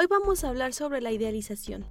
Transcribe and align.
Hoy 0.00 0.06
vamos 0.06 0.44
a 0.44 0.48
hablar 0.48 0.72
sobre 0.72 1.02
la 1.02 1.12
idealización, 1.12 1.84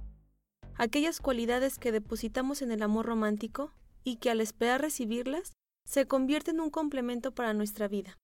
aquellas 0.74 1.20
cualidades 1.20 1.78
que 1.78 1.92
depositamos 1.92 2.60
en 2.60 2.72
el 2.72 2.82
amor 2.82 3.06
romántico 3.06 3.72
y 4.02 4.16
que 4.16 4.30
al 4.30 4.40
esperar 4.40 4.80
recibirlas 4.80 5.52
se 5.84 6.08
convierten 6.08 6.56
en 6.56 6.62
un 6.62 6.70
complemento 6.70 7.30
para 7.30 7.54
nuestra 7.54 7.86
vida. 7.86 8.18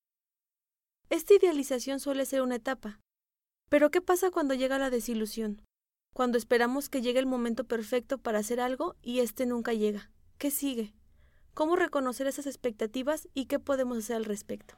Esta 1.08 1.34
idealización 1.34 2.00
suele 2.00 2.26
ser 2.26 2.42
una 2.42 2.56
etapa, 2.56 2.98
pero 3.68 3.92
¿qué 3.92 4.00
pasa 4.00 4.32
cuando 4.32 4.54
llega 4.54 4.76
la 4.80 4.90
desilusión? 4.90 5.62
Cuando 6.12 6.36
esperamos 6.36 6.88
que 6.88 7.00
llegue 7.00 7.20
el 7.20 7.26
momento 7.26 7.62
perfecto 7.62 8.18
para 8.18 8.40
hacer 8.40 8.58
algo 8.58 8.96
y 9.02 9.20
éste 9.20 9.46
nunca 9.46 9.72
llega. 9.72 10.10
¿Qué 10.36 10.50
sigue? 10.50 10.94
¿Cómo 11.54 11.76
reconocer 11.76 12.26
esas 12.26 12.48
expectativas 12.48 13.28
y 13.34 13.46
qué 13.46 13.60
podemos 13.60 13.98
hacer 13.98 14.16
al 14.16 14.24
respecto? 14.24 14.76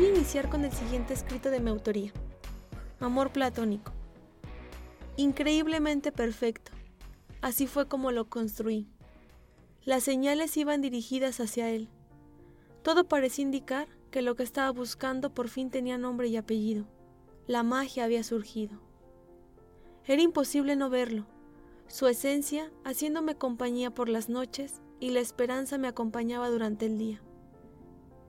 Voy 0.00 0.08
a 0.08 0.14
iniciar 0.16 0.48
con 0.48 0.64
el 0.64 0.72
siguiente 0.72 1.12
escrito 1.12 1.50
de 1.50 1.60
mi 1.60 1.68
autoría. 1.68 2.10
Amor 3.00 3.32
platónico. 3.32 3.92
Increíblemente 5.18 6.10
perfecto. 6.10 6.72
Así 7.42 7.66
fue 7.66 7.86
como 7.86 8.10
lo 8.10 8.24
construí. 8.24 8.88
Las 9.84 10.02
señales 10.02 10.56
iban 10.56 10.80
dirigidas 10.80 11.38
hacia 11.38 11.68
él. 11.68 11.90
Todo 12.82 13.08
parecía 13.08 13.42
indicar 13.42 13.88
que 14.10 14.22
lo 14.22 14.36
que 14.36 14.42
estaba 14.42 14.70
buscando 14.70 15.34
por 15.34 15.48
fin 15.48 15.68
tenía 15.68 15.98
nombre 15.98 16.28
y 16.28 16.38
apellido. 16.38 16.86
La 17.46 17.62
magia 17.62 18.04
había 18.04 18.24
surgido. 18.24 18.80
Era 20.06 20.22
imposible 20.22 20.76
no 20.76 20.88
verlo. 20.88 21.26
Su 21.88 22.06
esencia 22.06 22.72
haciéndome 22.84 23.34
compañía 23.34 23.90
por 23.90 24.08
las 24.08 24.30
noches 24.30 24.80
y 24.98 25.10
la 25.10 25.20
esperanza 25.20 25.76
me 25.76 25.88
acompañaba 25.88 26.48
durante 26.48 26.86
el 26.86 26.96
día. 26.96 27.20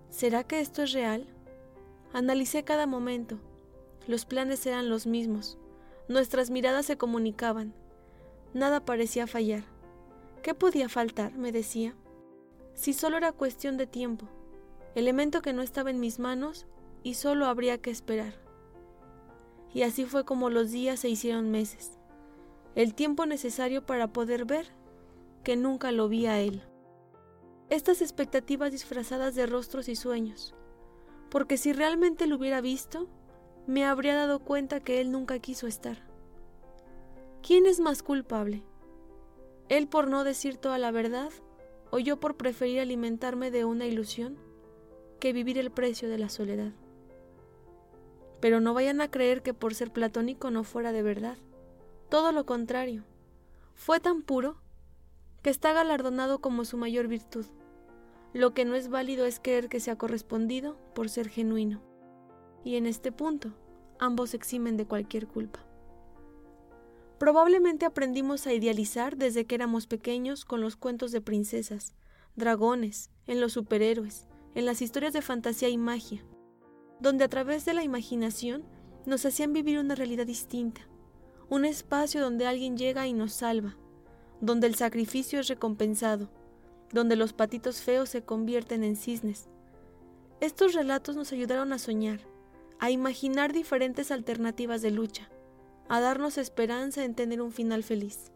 ¿Será 0.10 0.44
que 0.44 0.60
esto 0.60 0.84
es 0.84 0.92
real? 0.92 1.34
Analicé 2.14 2.64
cada 2.64 2.88
momento. 2.88 3.40
Los 4.08 4.26
planes 4.26 4.66
eran 4.66 4.90
los 4.90 5.08
mismos. 5.08 5.58
Nuestras 6.10 6.50
miradas 6.50 6.86
se 6.86 6.98
comunicaban. 6.98 7.74
Nada 8.54 8.84
parecía 8.84 9.28
fallar. 9.28 9.64
¿Qué 10.44 10.54
podía 10.54 10.90
faltar? 10.90 11.34
me 11.38 11.52
decía. 11.54 11.96
Si 12.74 12.94
solo 12.94 13.18
era 13.18 13.32
cuestión 13.32 13.78
de 13.78 13.88
tiempo, 13.88 14.28
elemento 14.96 15.42
que 15.42 15.54
no 15.54 15.62
estaba 15.62 15.90
en 15.90 16.00
mis 16.00 16.20
manos 16.20 16.66
y 17.04 17.14
solo 17.14 17.46
habría 17.46 17.78
que 17.78 17.92
esperar. 17.92 18.34
Y 19.74 19.84
así 19.84 20.06
fue 20.06 20.26
como 20.26 20.50
los 20.50 20.72
días 20.72 21.00
se 21.00 21.10
hicieron 21.10 21.50
meses, 21.50 21.98
el 22.76 22.94
tiempo 22.94 23.26
necesario 23.26 23.86
para 23.86 24.12
poder 24.12 24.46
ver 24.46 24.68
que 25.44 25.56
nunca 25.56 25.92
lo 25.92 26.10
vi 26.10 26.26
a 26.26 26.40
él. 26.40 26.62
Estas 27.70 28.02
expectativas 28.02 28.72
disfrazadas 28.72 29.36
de 29.36 29.46
rostros 29.46 29.88
y 29.88 29.96
sueños, 29.96 30.56
porque 31.32 31.58
si 31.58 31.72
realmente 31.72 32.28
lo 32.28 32.36
hubiera 32.36 32.60
visto, 32.60 33.08
me 33.66 33.86
habría 33.86 34.16
dado 34.16 34.40
cuenta 34.40 34.82
que 34.82 35.00
él 35.00 35.12
nunca 35.12 35.40
quiso 35.40 35.66
estar. 35.66 36.06
¿Quién 37.42 37.66
es 37.66 37.80
más 37.80 38.04
culpable? 38.04 38.64
¿Él 39.70 39.88
por 39.88 40.10
no 40.10 40.26
decir 40.26 40.58
toda 40.58 40.78
la 40.78 40.92
verdad 40.92 41.30
o 41.90 42.00
yo 42.00 42.20
por 42.20 42.36
preferir 42.36 42.82
alimentarme 42.82 43.50
de 43.50 43.64
una 43.64 43.86
ilusión 43.86 44.38
que 45.22 45.32
vivir 45.32 45.58
el 45.58 45.72
precio 45.72 46.10
de 46.10 46.18
la 46.18 46.28
soledad? 46.28 46.74
Pero 48.42 48.60
no 48.60 48.74
vayan 48.74 49.00
a 49.00 49.10
creer 49.10 49.42
que 49.42 49.54
por 49.54 49.74
ser 49.74 49.90
platónico 49.90 50.52
no 50.52 50.66
fuera 50.66 50.92
de 50.92 51.02
verdad. 51.02 51.38
Todo 52.10 52.34
lo 52.34 52.46
contrario. 52.46 53.06
Fue 53.74 54.02
tan 54.02 54.22
puro 54.22 54.58
que 55.44 55.50
está 55.50 55.72
galardonado 55.72 56.40
como 56.40 56.66
su 56.66 56.76
mayor 56.76 57.08
virtud. 57.08 57.46
Lo 58.34 58.54
que 58.54 58.66
no 58.66 58.76
es 58.76 58.90
válido 58.90 59.26
es 59.26 59.40
creer 59.40 59.68
que 59.68 59.80
se 59.80 59.92
ha 59.92 59.98
correspondido 59.98 60.78
por 60.96 61.10
ser 61.10 61.28
genuino. 61.28 61.82
Y 62.64 62.76
en 62.76 62.86
este 62.86 63.12
punto, 63.12 63.54
ambos 64.00 64.34
eximen 64.34 64.78
de 64.78 64.86
cualquier 64.86 65.28
culpa. 65.28 65.66
Probablemente 67.18 67.86
aprendimos 67.86 68.48
a 68.48 68.54
idealizar 68.54 69.18
desde 69.18 69.46
que 69.46 69.56
éramos 69.56 69.86
pequeños 69.86 70.46
con 70.46 70.62
los 70.62 70.76
cuentos 70.76 71.12
de 71.12 71.22
princesas, 71.22 71.94
dragones, 72.36 73.12
en 73.28 73.42
los 73.42 73.54
superhéroes, 73.54 74.28
en 74.56 74.66
las 74.66 74.82
historias 74.82 75.14
de 75.14 75.22
fantasía 75.22 75.70
y 75.70 75.78
magia, 75.78 76.24
donde 77.00 77.24
a 77.24 77.30
través 77.30 77.66
de 77.66 77.74
la 77.74 77.84
imaginación 77.84 78.64
nos 79.06 79.26
hacían 79.26 79.54
vivir 79.54 79.78
una 79.78 79.96
realidad 79.96 80.26
distinta, 80.26 80.82
un 81.50 81.66
espacio 81.66 82.22
donde 82.22 82.48
alguien 82.48 82.78
llega 82.78 83.08
y 83.08 83.14
nos 83.14 83.34
salva, 83.34 83.78
donde 84.40 84.68
el 84.68 84.76
sacrificio 84.76 85.40
es 85.40 85.48
recompensado, 85.48 86.32
donde 86.92 87.16
los 87.16 87.34
patitos 87.34 87.82
feos 87.82 88.10
se 88.10 88.24
convierten 88.24 88.84
en 88.84 88.96
cisnes. 88.96 89.48
Estos 90.40 90.74
relatos 90.74 91.16
nos 91.16 91.32
ayudaron 91.32 91.74
a 91.74 91.80
soñar, 91.80 92.20
a 92.80 92.92
imaginar 92.92 93.54
diferentes 93.54 94.12
alternativas 94.12 94.82
de 94.82 94.92
lucha, 94.92 95.30
a 95.88 96.00
darnos 96.00 96.38
esperanza 96.38 97.04
en 97.04 97.16
tener 97.16 97.42
un 97.42 97.52
final 97.52 97.84
feliz. 97.84 98.32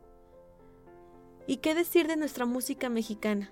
¿Y 1.48 1.58
qué 1.58 1.76
decir 1.76 2.08
de 2.08 2.16
nuestra 2.16 2.46
música 2.46 2.90
mexicana? 2.90 3.52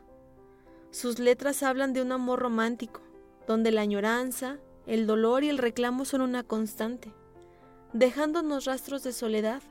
Sus 0.92 1.20
letras 1.20 1.64
hablan 1.64 1.94
de 1.94 2.02
un 2.02 2.12
amor 2.12 2.40
romántico, 2.40 3.02
donde 3.48 3.72
la 3.72 3.82
añoranza, 3.82 4.60
el 4.86 5.08
dolor 5.08 5.44
y 5.44 5.50
el 5.50 5.58
reclamo 5.58 6.06
son 6.06 6.22
una 6.22 6.44
constante, 6.44 7.12
dejándonos 7.94 8.66
rastros 8.66 9.04
de 9.04 9.14
soledad 9.14 9.62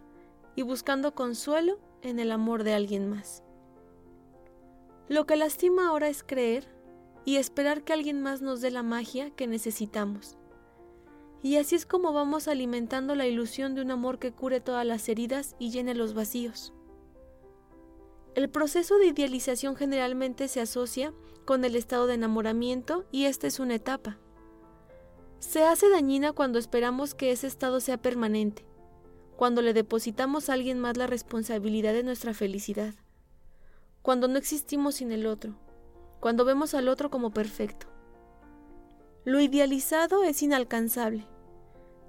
y 0.56 0.62
buscando 0.62 1.15
consuelo 1.15 1.78
en 2.03 2.19
el 2.19 2.32
amor 2.32 2.65
de 2.65 2.75
alguien 2.75 3.09
más. 3.09 3.41
Lo 5.12 5.26
que 5.26 5.36
lastima 5.36 5.88
ahora 5.88 6.08
es 6.08 6.22
creer 6.22 6.66
y 7.26 7.36
esperar 7.36 7.84
que 7.84 7.92
alguien 7.92 8.22
más 8.22 8.40
nos 8.40 8.62
dé 8.62 8.70
la 8.70 8.82
magia 8.82 9.28
que 9.28 9.46
necesitamos. 9.46 10.38
Y 11.42 11.56
así 11.56 11.74
es 11.74 11.84
como 11.84 12.14
vamos 12.14 12.48
alimentando 12.48 13.14
la 13.14 13.26
ilusión 13.26 13.74
de 13.74 13.82
un 13.82 13.90
amor 13.90 14.18
que 14.18 14.32
cure 14.32 14.62
todas 14.62 14.86
las 14.86 15.06
heridas 15.10 15.54
y 15.58 15.68
llene 15.68 15.94
los 15.94 16.14
vacíos. 16.14 16.72
El 18.34 18.48
proceso 18.48 18.96
de 18.96 19.08
idealización 19.08 19.76
generalmente 19.76 20.48
se 20.48 20.62
asocia 20.62 21.12
con 21.44 21.66
el 21.66 21.76
estado 21.76 22.06
de 22.06 22.14
enamoramiento 22.14 23.04
y 23.12 23.26
esta 23.26 23.46
es 23.46 23.60
una 23.60 23.74
etapa. 23.74 24.16
Se 25.40 25.62
hace 25.62 25.90
dañina 25.90 26.32
cuando 26.32 26.58
esperamos 26.58 27.14
que 27.14 27.32
ese 27.32 27.48
estado 27.48 27.80
sea 27.80 27.98
permanente, 28.00 28.64
cuando 29.36 29.60
le 29.60 29.74
depositamos 29.74 30.48
a 30.48 30.54
alguien 30.54 30.80
más 30.80 30.96
la 30.96 31.06
responsabilidad 31.06 31.92
de 31.92 32.02
nuestra 32.02 32.32
felicidad 32.32 32.94
cuando 34.02 34.28
no 34.28 34.36
existimos 34.36 34.96
sin 34.96 35.12
el 35.12 35.26
otro, 35.26 35.54
cuando 36.20 36.44
vemos 36.44 36.74
al 36.74 36.88
otro 36.88 37.10
como 37.10 37.30
perfecto. 37.30 37.86
Lo 39.24 39.40
idealizado 39.40 40.24
es 40.24 40.42
inalcanzable. 40.42 41.26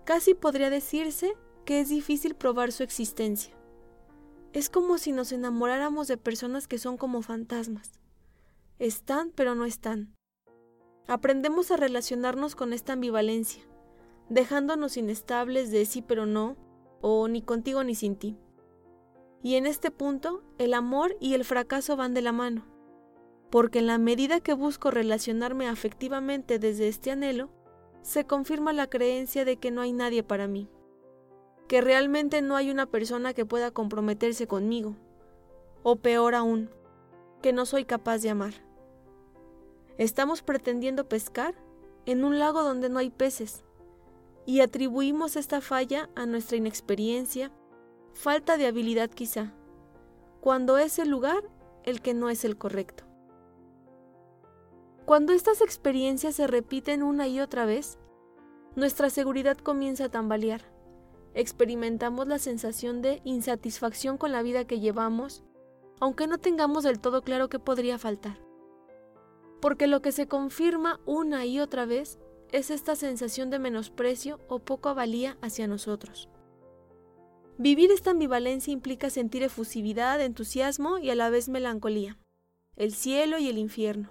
Casi 0.03 0.33
podría 0.33 0.71
decirse 0.71 1.33
que 1.65 1.79
es 1.79 1.89
difícil 1.89 2.35
probar 2.35 2.71
su 2.71 2.81
existencia. 2.83 3.55
Es 4.51 4.69
como 4.69 4.97
si 4.97 5.11
nos 5.11 5.31
enamoráramos 5.31 6.07
de 6.07 6.17
personas 6.17 6.67
que 6.67 6.79
son 6.79 6.97
como 6.97 7.21
fantasmas. 7.21 7.99
Están 8.79 9.31
pero 9.31 9.53
no 9.53 9.65
están. 9.65 10.15
Aprendemos 11.07 11.69
a 11.69 11.77
relacionarnos 11.77 12.55
con 12.55 12.73
esta 12.73 12.93
ambivalencia, 12.93 13.63
dejándonos 14.29 14.97
inestables 14.97 15.69
de 15.69 15.85
sí 15.85 16.01
pero 16.01 16.25
no, 16.25 16.57
o 17.01 17.27
ni 17.27 17.41
contigo 17.41 17.83
ni 17.83 17.93
sin 17.93 18.15
ti. 18.15 18.37
Y 19.43 19.55
en 19.55 19.65
este 19.65 19.91
punto, 19.91 20.41
el 20.57 20.73
amor 20.73 21.17
y 21.19 21.33
el 21.33 21.43
fracaso 21.43 21.97
van 21.97 22.13
de 22.13 22.21
la 22.21 22.31
mano, 22.31 22.65
porque 23.51 23.79
en 23.79 23.87
la 23.87 23.97
medida 23.97 24.39
que 24.39 24.53
busco 24.53 24.89
relacionarme 24.89 25.67
afectivamente 25.67 26.59
desde 26.59 26.87
este 26.87 27.11
anhelo, 27.11 27.50
se 28.01 28.25
confirma 28.25 28.71
la 28.71 28.89
creencia 28.89 29.44
de 29.44 29.57
que 29.57 29.69
no 29.69 29.81
hay 29.81 29.91
nadie 29.91 30.23
para 30.23 30.47
mí, 30.47 30.69
que 31.68 31.81
realmente 31.81 32.41
no 32.41 32.56
hay 32.56 32.71
una 32.71 32.85
persona 32.85 33.33
que 33.33 33.45
pueda 33.45 33.71
comprometerse 33.71 34.47
conmigo, 34.47 34.95
o 35.83 35.97
peor 35.97 36.35
aún, 36.35 36.69
que 37.41 37.51
no 37.51 37.65
soy 37.65 37.83
capaz 37.83 38.19
de 38.19 38.29
amar. 38.29 38.53
Estamos 39.97 40.41
pretendiendo 40.41 41.09
pescar 41.09 41.53
en 42.06 42.23
un 42.23 42.39
lago 42.39 42.63
donde 42.63 42.88
no 42.88 43.00
hay 43.00 43.09
peces, 43.09 43.65
y 44.45 44.62
atribuimos 44.62 45.35
esta 45.35 45.59
falla 45.59 46.09
a 46.15 46.25
nuestra 46.25 46.56
inexperiencia, 46.56 47.51
falta 48.13 48.57
de 48.57 48.68
habilidad 48.68 49.10
quizá, 49.10 49.54
cuando 50.42 50.77
es 50.77 51.00
el 51.00 51.10
lugar 51.10 51.44
el 51.83 52.01
que 52.01 52.13
no 52.13 52.30
es 52.30 52.45
el 52.45 52.57
correcto. 52.57 53.04
Cuando 55.06 55.33
estas 55.33 55.62
experiencias 55.62 56.36
se 56.36 56.48
repiten 56.48 57.04
una 57.04 57.27
y 57.27 57.39
otra 57.39 57.65
vez, 57.65 57.98
nuestra 58.75 59.10
seguridad 59.10 59.57
comienza 59.57 60.06
a 60.06 60.10
tambalear. 60.10 60.62
Experimentamos 61.33 62.27
la 62.27 62.39
sensación 62.39 63.01
de 63.01 63.21
insatisfacción 63.24 64.18
con 64.18 64.31
la 64.31 64.44
vida 64.44 64.66
que 64.66 64.80
llevamos, 64.80 65.44
aunque 66.00 66.27
no 66.27 66.38
tengamos 66.38 66.83
del 66.83 67.00
todo 67.00 67.21
claro 67.21 67.50
qué 67.50 67.59
podría 67.59 67.98
faltar. 67.98 68.39
Porque 69.59 69.88
lo 69.88 70.01
que 70.01 70.12
se 70.12 70.27
confirma 70.27 71.00
una 71.06 71.45
y 71.45 71.59
otra 71.59 71.86
vez 71.86 72.19
es 72.51 72.69
esta 72.69 72.95
sensación 72.95 73.50
de 73.50 73.59
menosprecio 73.59 74.39
o 74.48 74.59
poca 74.59 74.94
valía 74.94 75.38
hacia 75.42 75.68
nosotros. 75.68 76.30
Vivir 77.59 77.91
esta 77.91 78.11
ambivalencia 78.11 78.73
implica 78.73 79.11
sentir 79.11 79.44
efusividad, 79.44 80.19
entusiasmo 80.21 80.97
y 80.97 81.11
a 81.11 81.15
la 81.15 81.29
vez 81.29 81.50
melancolía, 81.50 82.17
el 82.75 82.94
cielo 82.94 83.38
y 83.38 83.47
el 83.47 83.59
infierno, 83.59 84.09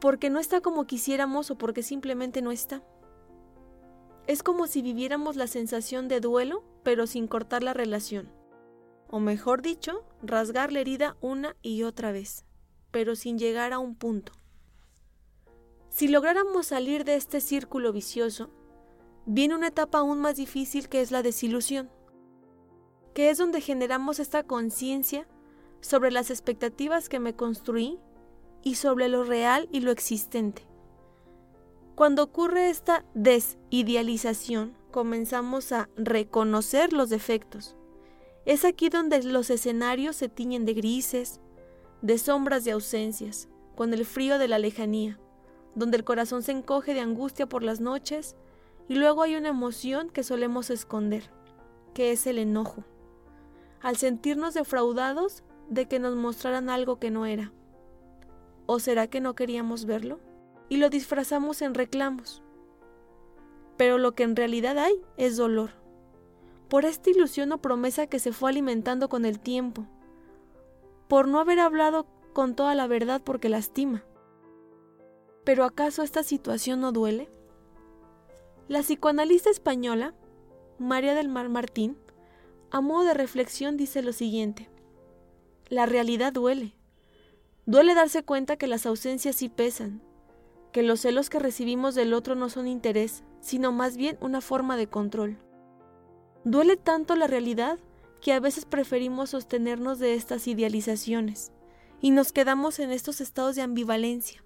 porque 0.00 0.28
no 0.28 0.38
está 0.38 0.60
como 0.60 0.86
quisiéramos 0.86 1.50
o 1.50 1.56
porque 1.56 1.82
simplemente 1.82 2.42
no 2.42 2.52
está. 2.52 2.82
Es 4.26 4.42
como 4.42 4.66
si 4.66 4.82
viviéramos 4.82 5.36
la 5.36 5.46
sensación 5.46 6.08
de 6.08 6.20
duelo, 6.20 6.62
pero 6.82 7.06
sin 7.06 7.26
cortar 7.26 7.62
la 7.62 7.72
relación. 7.72 8.30
O 9.08 9.18
mejor 9.18 9.62
dicho, 9.62 10.04
rasgar 10.22 10.72
la 10.72 10.80
herida 10.80 11.16
una 11.22 11.56
y 11.62 11.84
otra 11.84 12.12
vez, 12.12 12.44
pero 12.90 13.16
sin 13.16 13.38
llegar 13.38 13.72
a 13.72 13.78
un 13.78 13.94
punto. 13.94 14.32
Si 15.88 16.08
lográramos 16.08 16.66
salir 16.66 17.04
de 17.04 17.16
este 17.16 17.40
círculo 17.40 17.92
vicioso, 17.92 18.50
viene 19.26 19.54
una 19.54 19.68
etapa 19.68 19.98
aún 19.98 20.20
más 20.20 20.36
difícil 20.36 20.88
que 20.88 21.00
es 21.00 21.10
la 21.10 21.22
desilusión, 21.22 21.90
que 23.14 23.30
es 23.30 23.38
donde 23.38 23.60
generamos 23.60 24.18
esta 24.18 24.42
conciencia 24.42 25.26
sobre 25.80 26.10
las 26.10 26.30
expectativas 26.30 27.08
que 27.08 27.20
me 27.20 27.34
construí 27.34 27.98
y 28.62 28.76
sobre 28.76 29.08
lo 29.08 29.24
real 29.24 29.68
y 29.70 29.80
lo 29.80 29.90
existente. 29.90 30.66
Cuando 31.94 32.24
ocurre 32.24 32.70
esta 32.70 33.04
desidealización, 33.14 34.76
comenzamos 34.90 35.70
a 35.70 35.88
reconocer 35.96 36.92
los 36.92 37.08
defectos. 37.08 37.76
Es 38.46 38.64
aquí 38.64 38.88
donde 38.88 39.22
los 39.22 39.48
escenarios 39.50 40.16
se 40.16 40.28
tiñen 40.28 40.64
de 40.64 40.74
grises, 40.74 41.40
de 42.02 42.18
sombras 42.18 42.64
de 42.64 42.72
ausencias, 42.72 43.48
con 43.76 43.94
el 43.94 44.04
frío 44.04 44.38
de 44.38 44.48
la 44.48 44.58
lejanía, 44.58 45.18
donde 45.74 45.96
el 45.96 46.04
corazón 46.04 46.42
se 46.42 46.52
encoge 46.52 46.94
de 46.94 47.00
angustia 47.00 47.48
por 47.48 47.62
las 47.62 47.80
noches 47.80 48.36
y 48.88 48.94
luego 48.96 49.22
hay 49.22 49.36
una 49.36 49.48
emoción 49.48 50.10
que 50.10 50.22
solemos 50.22 50.70
esconder, 50.70 51.30
que 51.94 52.12
es 52.12 52.26
el 52.26 52.38
enojo, 52.38 52.84
al 53.80 53.96
sentirnos 53.96 54.54
defraudados 54.54 55.42
de 55.68 55.86
que 55.86 55.98
nos 55.98 56.16
mostraran 56.16 56.68
algo 56.68 56.98
que 56.98 57.10
no 57.10 57.26
era. 57.26 57.52
¿O 58.66 58.78
será 58.78 59.06
que 59.06 59.20
no 59.20 59.34
queríamos 59.34 59.84
verlo? 59.84 60.20
Y 60.68 60.78
lo 60.78 60.90
disfrazamos 60.90 61.62
en 61.62 61.74
reclamos. 61.74 62.42
Pero 63.76 63.98
lo 63.98 64.14
que 64.14 64.22
en 64.22 64.36
realidad 64.36 64.78
hay 64.78 64.94
es 65.16 65.36
dolor, 65.36 65.70
por 66.68 66.84
esta 66.84 67.10
ilusión 67.10 67.52
o 67.52 67.58
promesa 67.58 68.06
que 68.06 68.18
se 68.18 68.32
fue 68.32 68.50
alimentando 68.50 69.08
con 69.08 69.24
el 69.24 69.40
tiempo, 69.40 69.86
por 71.08 71.28
no 71.28 71.40
haber 71.40 71.60
hablado 71.60 72.06
con 72.32 72.54
toda 72.54 72.74
la 72.74 72.86
verdad 72.86 73.22
porque 73.22 73.48
lastima. 73.48 74.04
¿Pero 75.44 75.64
acaso 75.64 76.02
esta 76.02 76.22
situación 76.22 76.80
no 76.80 76.92
duele? 76.92 77.30
La 78.66 78.80
psicoanalista 78.80 79.50
española, 79.50 80.14
María 80.78 81.14
del 81.14 81.28
Mar 81.28 81.50
Martín, 81.50 81.98
a 82.70 82.80
modo 82.80 83.04
de 83.04 83.12
reflexión 83.12 83.76
dice 83.76 84.00
lo 84.00 84.14
siguiente. 84.14 84.70
La 85.68 85.84
realidad 85.84 86.32
duele. 86.32 86.74
Duele 87.66 87.94
darse 87.94 88.22
cuenta 88.22 88.56
que 88.56 88.66
las 88.66 88.86
ausencias 88.86 89.36
sí 89.36 89.50
pesan, 89.50 90.00
que 90.72 90.82
los 90.82 91.00
celos 91.00 91.28
que 91.28 91.38
recibimos 91.38 91.94
del 91.94 92.14
otro 92.14 92.36
no 92.36 92.48
son 92.48 92.66
interés, 92.66 93.22
sino 93.40 93.70
más 93.70 93.98
bien 93.98 94.16
una 94.22 94.40
forma 94.40 94.78
de 94.78 94.86
control. 94.86 95.36
Duele 96.44 96.78
tanto 96.78 97.16
la 97.16 97.26
realidad 97.26 97.78
que 98.22 98.32
a 98.32 98.40
veces 98.40 98.64
preferimos 98.64 99.30
sostenernos 99.30 99.98
de 99.98 100.14
estas 100.14 100.48
idealizaciones 100.48 101.52
y 102.00 102.12
nos 102.12 102.32
quedamos 102.32 102.78
en 102.78 102.92
estos 102.92 103.20
estados 103.20 103.56
de 103.56 103.62
ambivalencia. 103.62 104.42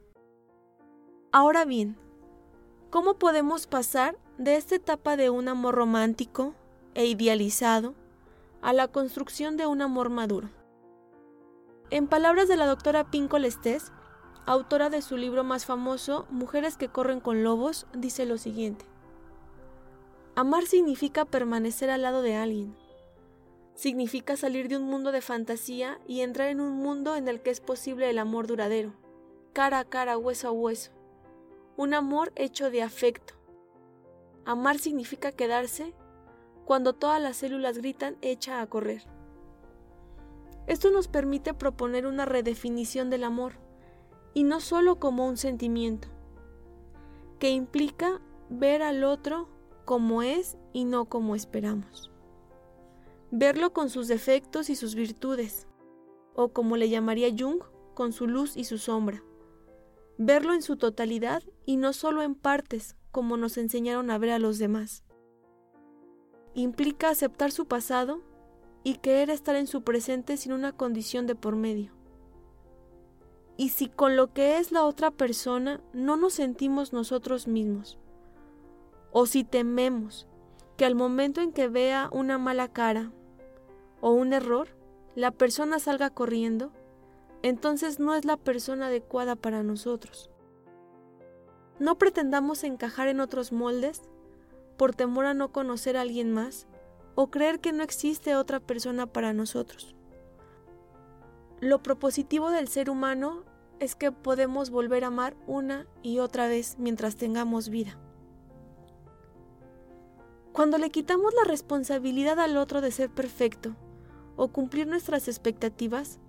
Ahora 1.31 1.65
bien, 1.65 1.97
¿cómo 2.91 3.15
podemos 3.15 3.67
pasar 3.67 4.17
de 4.39 4.57
esta 4.57 4.77
etapa 4.77 5.17
de 5.17 5.31
un 5.31 5.49
amor 5.49 5.75
romántico 5.75 6.55
e 6.95 7.07
idealizado 7.07 7.95
a 8.63 8.73
la 8.73 8.89
construcción 8.89 9.57
de 9.57 9.67
un 9.67 9.83
amor 9.83 10.09
maduro? 10.09 10.49
En 11.91 12.07
palabras 12.07 12.49
de 12.49 12.57
la 12.57 12.67
doctora 12.67 13.11
Pinco 13.11 13.39
Lestés, 13.39 13.93
autora 14.47 14.89
de 14.91 15.03
su 15.03 15.17
libro 15.17 15.45
más 15.45 15.67
famoso, 15.67 16.27
Mujeres 16.31 16.77
que 16.77 16.89
corren 16.89 17.21
con 17.21 17.43
lobos, 17.43 17.87
dice 17.95 18.25
lo 18.25 18.39
siguiente. 18.39 18.85
Amar 20.35 20.67
significa 20.67 21.25
permanecer 21.25 21.91
al 21.91 22.03
lado 22.03 22.23
de 22.23 22.37
alguien. 22.37 22.75
Significa 23.75 24.37
salir 24.37 24.69
de 24.69 24.77
un 24.77 24.85
mundo 24.85 25.13
de 25.13 25.21
fantasía 25.21 26.01
y 26.07 26.21
entrar 26.21 26.49
en 26.49 26.61
un 26.61 26.73
mundo 26.73 27.17
en 27.17 27.29
el 27.29 27.43
que 27.43 27.51
es 27.51 27.61
posible 27.61 28.09
el 28.09 28.19
amor 28.19 28.47
duradero, 28.47 28.93
cara 29.53 29.81
a 29.81 29.85
cara, 29.85 30.17
hueso 30.19 30.49
a 30.49 30.53
hueso 30.53 30.98
un 31.79 31.95
amor 31.95 32.33
hecho 32.35 32.73
de 32.73 32.83
afecto. 32.83 33.35
Amar 34.45 34.81
significa 34.81 35.31
quedarse 35.31 35.95
cuando 36.65 36.93
todas 36.93 37.23
las 37.23 37.37
células 37.37 37.79
gritan 37.79 38.17
echa 38.21 38.61
a 38.61 38.67
correr. 38.67 39.05
Esto 40.67 40.91
nos 40.91 41.07
permite 41.07 41.55
proponer 41.55 42.09
una 42.09 42.25
redefinición 42.25 43.11
del 43.11 43.23
amor, 43.23 43.53
y 44.35 44.43
no 44.43 44.59
solo 44.59 44.99
como 44.99 45.29
un 45.29 45.37
sentimiento, 45.37 46.09
que 47.39 47.51
implica 47.51 48.21
ver 48.51 48.83
al 48.83 49.05
otro 49.05 49.49
como 49.85 50.23
es 50.23 50.59
y 50.73 50.85
no 50.85 51.05
como 51.05 51.37
esperamos. 51.37 52.11
Verlo 53.31 53.73
con 53.73 53.89
sus 53.89 54.09
defectos 54.09 54.69
y 54.69 54.75
sus 54.75 54.97
virtudes, 54.97 55.69
o 56.35 56.49
como 56.49 56.77
le 56.77 56.89
llamaría 56.89 57.33
Jung, 57.39 57.63
con 57.95 58.13
su 58.13 58.27
luz 58.27 58.57
y 58.57 58.65
su 58.65 58.79
sombra 58.79 59.23
verlo 60.19 60.53
en 60.53 60.63
su 60.63 60.77
totalidad 60.77 61.43
y 61.65 61.77
no 61.77 61.93
solo 61.93 62.23
en 62.23 62.35
partes, 62.35 62.97
como 63.13 63.37
nos 63.37 63.57
enseñaron 63.57 64.11
a 64.11 64.19
ver 64.19 64.31
a 64.31 64.39
los 64.39 64.59
demás. 64.59 65.05
Implica 66.55 67.09
aceptar 67.09 67.53
su 67.53 67.67
pasado 67.67 68.21
y 68.83 68.97
querer 68.97 69.31
estar 69.31 69.55
en 69.55 69.69
su 69.69 69.83
presente 69.83 70.37
sin 70.37 70.53
una 70.53 70.73
condición 70.73 71.27
de 71.27 71.37
por 71.37 71.57
medio. 71.57 71.93
Y 73.57 73.71
si 73.71 73.89
con 73.89 74.17
lo 74.17 74.33
que 74.33 74.59
es 74.59 74.73
la 74.73 74.85
otra 74.85 75.11
persona 75.11 75.81
no 75.93 76.17
nos 76.17 76.35
sentimos 76.35 76.93
nosotros 76.93 77.49
mismos, 77.49 77.99
o 79.13 79.27
si 79.27 79.45
tememos 79.45 80.29
que 80.77 80.85
al 80.85 80.95
momento 80.95 81.41
en 81.41 81.53
que 81.53 81.69
vea 81.69 82.09
una 82.13 82.39
mala 82.39 82.69
cara 82.69 83.13
o 84.01 84.13
un 84.13 84.33
error, 84.33 84.69
la 85.17 85.33
persona 85.33 85.81
salga 85.81 86.11
corriendo, 86.11 86.73
entonces 87.43 88.01
no 88.01 88.15
es 88.15 88.25
la 88.25 88.37
persona 88.37 88.87
adecuada 88.87 89.37
para 89.37 89.63
nosotros. 89.63 90.31
No 91.79 91.97
pretendamos 91.99 92.65
encajar 92.65 93.09
en 93.09 93.21
otros 93.21 93.53
moldes 93.53 94.03
por 94.77 94.95
temor 94.95 95.27
a 95.27 95.35
no 95.35 95.53
conocer 95.53 95.97
a 95.97 96.03
alguien 96.03 96.33
más 96.33 96.67
o 97.15 97.31
creer 97.31 97.61
que 97.61 97.73
no 97.73 97.83
existe 97.83 98.37
otra 98.37 98.61
persona 98.61 99.07
para 99.07 99.33
nosotros. 99.33 99.95
Lo 101.61 101.83
propositivo 101.83 102.51
del 102.51 102.69
ser 102.69 102.91
humano 102.91 103.45
es 103.81 103.95
que 103.95 104.13
podemos 104.13 104.71
volver 104.71 105.05
a 105.05 105.09
amar 105.09 105.37
una 105.47 105.87
y 106.03 106.19
otra 106.19 106.49
vez 106.49 106.77
mientras 106.79 107.17
tengamos 107.17 107.69
vida. 107.69 107.99
Cuando 110.53 110.79
le 110.79 110.91
quitamos 110.91 111.35
la 111.35 111.45
responsabilidad 111.45 112.41
al 112.41 112.57
otro 112.57 112.81
de 112.81 112.91
ser 112.91 113.11
perfecto 113.11 113.77
o 114.37 114.49
cumplir 114.49 114.87
nuestras 114.87 115.29
expectativas, 115.29 116.21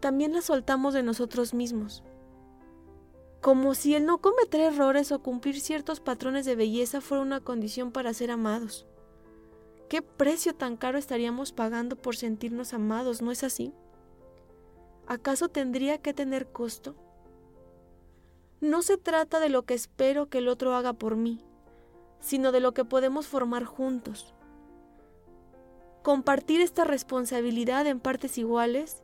también 0.00 0.32
la 0.32 0.42
soltamos 0.42 0.94
de 0.94 1.02
nosotros 1.02 1.54
mismos. 1.54 2.02
Como 3.40 3.74
si 3.74 3.94
el 3.94 4.06
no 4.06 4.18
cometer 4.18 4.60
errores 4.60 5.12
o 5.12 5.20
cumplir 5.20 5.60
ciertos 5.60 6.00
patrones 6.00 6.46
de 6.46 6.56
belleza 6.56 7.00
fuera 7.00 7.22
una 7.22 7.40
condición 7.40 7.92
para 7.92 8.14
ser 8.14 8.30
amados. 8.30 8.86
¿Qué 9.88 10.00
precio 10.02 10.54
tan 10.54 10.76
caro 10.76 10.98
estaríamos 10.98 11.52
pagando 11.52 11.96
por 11.96 12.16
sentirnos 12.16 12.72
amados, 12.72 13.20
no 13.20 13.30
es 13.30 13.44
así? 13.44 13.72
¿Acaso 15.06 15.50
tendría 15.50 15.98
que 15.98 16.14
tener 16.14 16.50
costo? 16.50 16.96
No 18.62 18.80
se 18.80 18.96
trata 18.96 19.40
de 19.40 19.50
lo 19.50 19.64
que 19.64 19.74
espero 19.74 20.30
que 20.30 20.38
el 20.38 20.48
otro 20.48 20.74
haga 20.74 20.94
por 20.94 21.16
mí, 21.16 21.44
sino 22.20 22.50
de 22.50 22.60
lo 22.60 22.72
que 22.72 22.86
podemos 22.86 23.26
formar 23.26 23.64
juntos. 23.64 24.34
Compartir 26.02 26.62
esta 26.62 26.84
responsabilidad 26.84 27.86
en 27.86 28.00
partes 28.00 28.38
iguales 28.38 29.03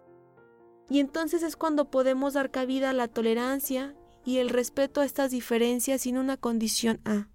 y 0.91 0.99
entonces 0.99 1.45
es 1.45 1.57
cuando 1.57 1.89
podemos 1.89 2.35
dar 2.35 2.51
cabida 2.51 2.91
a 2.91 2.93
la 2.93 3.07
tolerancia 3.07 3.95
y 4.25 4.39
el 4.39 4.49
respeto 4.49 5.01
a 5.01 5.05
estas 5.05 5.31
diferencias 5.31 6.03
sin 6.03 6.19
una 6.19 6.37
condición 6.37 7.01
A. 7.05 7.29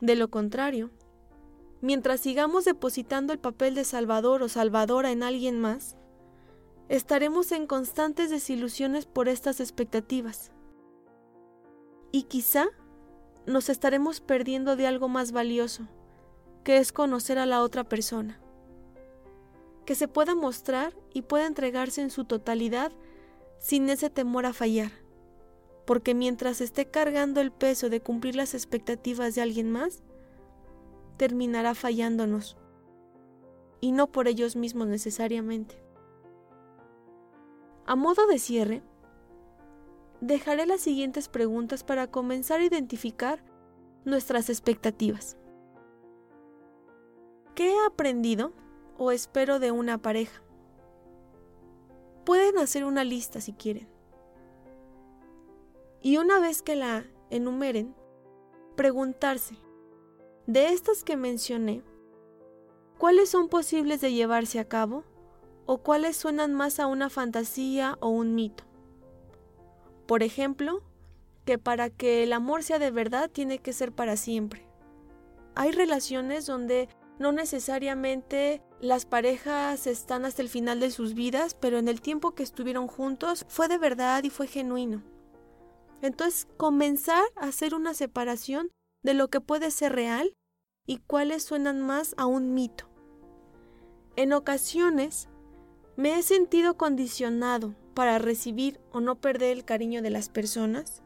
De 0.00 0.14
lo 0.14 0.30
contrario, 0.30 0.92
mientras 1.80 2.20
sigamos 2.20 2.64
depositando 2.64 3.32
el 3.32 3.40
papel 3.40 3.74
de 3.74 3.84
salvador 3.84 4.42
o 4.44 4.48
salvadora 4.48 5.10
en 5.10 5.24
alguien 5.24 5.60
más, 5.60 5.96
estaremos 6.88 7.50
en 7.50 7.66
constantes 7.66 8.30
desilusiones 8.30 9.04
por 9.04 9.28
estas 9.28 9.58
expectativas. 9.58 10.52
Y 12.12 12.22
quizá 12.24 12.66
nos 13.46 13.68
estaremos 13.68 14.20
perdiendo 14.20 14.76
de 14.76 14.86
algo 14.86 15.08
más 15.08 15.32
valioso, 15.32 15.88
que 16.62 16.78
es 16.78 16.92
conocer 16.92 17.38
a 17.40 17.46
la 17.46 17.62
otra 17.62 17.82
persona 17.82 18.40
que 19.86 19.94
se 19.94 20.08
pueda 20.08 20.34
mostrar 20.34 20.94
y 21.14 21.22
pueda 21.22 21.46
entregarse 21.46 22.02
en 22.02 22.10
su 22.10 22.24
totalidad 22.24 22.92
sin 23.58 23.88
ese 23.88 24.10
temor 24.10 24.44
a 24.44 24.52
fallar. 24.52 24.92
Porque 25.86 26.14
mientras 26.14 26.60
esté 26.60 26.90
cargando 26.90 27.40
el 27.40 27.52
peso 27.52 27.88
de 27.88 28.02
cumplir 28.02 28.34
las 28.36 28.52
expectativas 28.52 29.34
de 29.34 29.40
alguien 29.40 29.70
más, 29.70 30.02
terminará 31.16 31.74
fallándonos, 31.74 32.56
y 33.80 33.92
no 33.92 34.08
por 34.08 34.28
ellos 34.28 34.56
mismos 34.56 34.88
necesariamente. 34.88 35.80
A 37.86 37.94
modo 37.94 38.26
de 38.26 38.38
cierre, 38.38 38.82
dejaré 40.20 40.66
las 40.66 40.80
siguientes 40.80 41.28
preguntas 41.28 41.84
para 41.84 42.10
comenzar 42.10 42.60
a 42.60 42.64
identificar 42.64 43.42
nuestras 44.04 44.50
expectativas. 44.50 45.36
¿Qué 47.54 47.70
he 47.70 47.86
aprendido 47.86 48.52
o 48.98 49.10
espero 49.10 49.58
de 49.58 49.70
una 49.70 49.98
pareja? 49.98 50.42
Pueden 52.24 52.58
hacer 52.58 52.84
una 52.84 53.04
lista 53.04 53.40
si 53.40 53.52
quieren. 53.52 53.88
Y 56.00 56.18
una 56.18 56.38
vez 56.38 56.62
que 56.62 56.76
la 56.76 57.04
enumeren, 57.30 57.94
preguntarse, 58.76 59.56
de 60.46 60.68
estas 60.68 61.02
que 61.02 61.16
mencioné, 61.16 61.82
¿cuáles 62.98 63.30
son 63.30 63.48
posibles 63.48 64.00
de 64.00 64.12
llevarse 64.12 64.60
a 64.60 64.68
cabo 64.68 65.04
o 65.66 65.78
cuáles 65.78 66.16
suenan 66.16 66.54
más 66.54 66.78
a 66.78 66.86
una 66.86 67.10
fantasía 67.10 67.98
o 68.00 68.08
un 68.08 68.34
mito? 68.34 68.64
Por 70.06 70.22
ejemplo, 70.22 70.82
que 71.44 71.58
para 71.58 71.90
que 71.90 72.22
el 72.22 72.32
amor 72.32 72.62
sea 72.62 72.78
de 72.78 72.90
verdad 72.90 73.30
tiene 73.30 73.58
que 73.58 73.72
ser 73.72 73.92
para 73.92 74.16
siempre. 74.16 74.66
Hay 75.54 75.72
relaciones 75.72 76.46
donde 76.46 76.88
no 77.18 77.32
necesariamente 77.32 78.62
las 78.80 79.06
parejas 79.06 79.86
están 79.86 80.24
hasta 80.24 80.42
el 80.42 80.48
final 80.48 80.80
de 80.80 80.90
sus 80.90 81.14
vidas, 81.14 81.54
pero 81.54 81.78
en 81.78 81.88
el 81.88 82.00
tiempo 82.00 82.34
que 82.34 82.42
estuvieron 82.42 82.88
juntos 82.88 83.46
fue 83.48 83.68
de 83.68 83.78
verdad 83.78 84.22
y 84.24 84.30
fue 84.30 84.46
genuino. 84.46 85.02
Entonces, 86.02 86.46
comenzar 86.56 87.24
a 87.36 87.46
hacer 87.46 87.74
una 87.74 87.94
separación 87.94 88.70
de 89.02 89.14
lo 89.14 89.28
que 89.28 89.40
puede 89.40 89.70
ser 89.70 89.94
real 89.94 90.34
y 90.86 90.98
cuáles 90.98 91.42
suenan 91.42 91.80
más 91.80 92.14
a 92.18 92.26
un 92.26 92.54
mito. 92.54 92.88
En 94.16 94.32
ocasiones, 94.32 95.28
me 95.96 96.18
he 96.18 96.22
sentido 96.22 96.76
condicionado 96.76 97.74
para 97.94 98.18
recibir 98.18 98.78
o 98.92 99.00
no 99.00 99.20
perder 99.20 99.56
el 99.56 99.64
cariño 99.64 100.02
de 100.02 100.10
las 100.10 100.28
personas. 100.28 101.02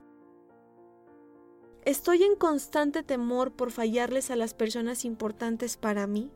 Estoy 1.91 2.23
en 2.23 2.37
constante 2.37 3.03
temor 3.03 3.51
por 3.51 3.73
fallarles 3.73 4.31
a 4.31 4.37
las 4.37 4.55
personas 4.55 5.05
importantes 5.05 5.77
para 5.77 6.07
mí 6.07 6.31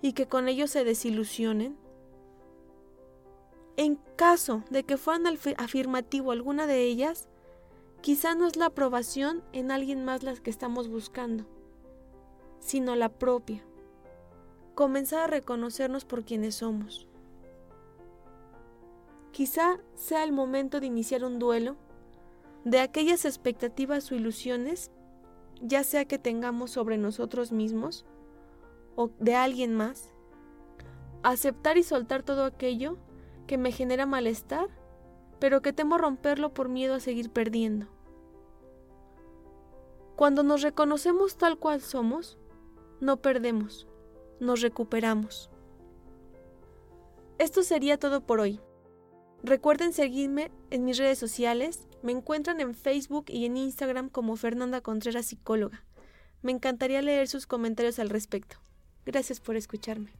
y 0.00 0.12
que 0.12 0.28
con 0.28 0.46
ellos 0.46 0.70
se 0.70 0.84
desilusionen. 0.84 1.76
En 3.76 3.96
caso 4.14 4.62
de 4.70 4.84
que 4.84 4.96
fueran 4.96 5.26
afirmativo 5.58 6.30
alguna 6.30 6.68
de 6.68 6.84
ellas, 6.84 7.26
quizá 8.00 8.36
no 8.36 8.46
es 8.46 8.54
la 8.54 8.66
aprobación 8.66 9.42
en 9.52 9.72
alguien 9.72 10.04
más 10.04 10.22
la 10.22 10.36
que 10.36 10.50
estamos 10.50 10.86
buscando, 10.86 11.44
sino 12.60 12.94
la 12.94 13.08
propia. 13.08 13.64
Comenzar 14.76 15.24
a 15.24 15.26
reconocernos 15.26 16.04
por 16.04 16.24
quienes 16.24 16.54
somos. 16.54 17.08
Quizá 19.32 19.80
sea 19.96 20.22
el 20.22 20.30
momento 20.30 20.78
de 20.78 20.86
iniciar 20.86 21.24
un 21.24 21.40
duelo 21.40 21.76
de 22.64 22.80
aquellas 22.80 23.24
expectativas 23.24 24.10
o 24.10 24.14
ilusiones, 24.14 24.90
ya 25.60 25.84
sea 25.84 26.04
que 26.04 26.18
tengamos 26.18 26.70
sobre 26.72 26.98
nosotros 26.98 27.52
mismos 27.52 28.04
o 28.96 29.10
de 29.18 29.34
alguien 29.34 29.74
más. 29.74 30.10
Aceptar 31.22 31.78
y 31.78 31.82
soltar 31.82 32.22
todo 32.22 32.44
aquello 32.44 32.98
que 33.46 33.58
me 33.58 33.72
genera 33.72 34.06
malestar, 34.06 34.68
pero 35.38 35.62
que 35.62 35.72
temo 35.72 35.98
romperlo 35.98 36.54
por 36.54 36.68
miedo 36.68 36.94
a 36.94 37.00
seguir 37.00 37.30
perdiendo. 37.30 37.86
Cuando 40.16 40.42
nos 40.42 40.62
reconocemos 40.62 41.36
tal 41.36 41.58
cual 41.58 41.80
somos, 41.80 42.38
no 43.00 43.16
perdemos, 43.16 43.88
nos 44.40 44.60
recuperamos. 44.60 45.50
Esto 47.38 47.62
sería 47.64 47.98
todo 47.98 48.20
por 48.20 48.38
hoy. 48.38 48.60
Recuerden 49.42 49.92
seguirme 49.92 50.52
en 50.70 50.84
mis 50.84 50.98
redes 50.98 51.18
sociales. 51.18 51.88
Me 52.02 52.12
encuentran 52.12 52.60
en 52.60 52.74
Facebook 52.74 53.26
y 53.28 53.44
en 53.44 53.56
Instagram 53.56 54.08
como 54.08 54.36
Fernanda 54.36 54.80
Contreras 54.80 55.26
Psicóloga. 55.26 55.84
Me 56.42 56.50
encantaría 56.50 57.00
leer 57.00 57.28
sus 57.28 57.46
comentarios 57.46 57.98
al 58.00 58.10
respecto. 58.10 58.56
Gracias 59.06 59.38
por 59.38 59.56
escucharme. 59.56 60.12